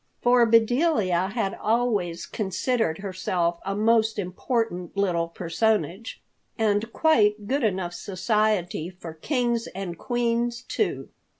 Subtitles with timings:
[0.23, 6.19] For Bedelia had always considered herself a most important little personage,
[6.57, 11.09] and quite good enough society for kings and queens, too.